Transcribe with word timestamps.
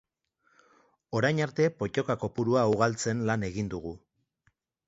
Orain 1.19 1.41
arte 1.47 1.69
pottoka 1.83 2.17
kopurua 2.25 2.65
ugaltzen 2.75 3.25
lan 3.31 3.47
egin 3.51 3.73
dugu. 3.75 3.97